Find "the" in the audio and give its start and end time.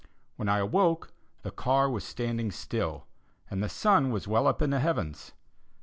1.43-1.51, 3.61-3.69, 4.71-4.79